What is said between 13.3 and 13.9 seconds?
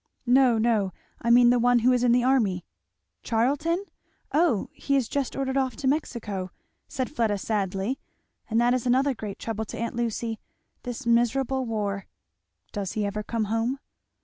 home?"